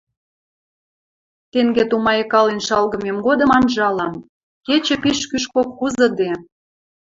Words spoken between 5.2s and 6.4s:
кӱшкок кузыде.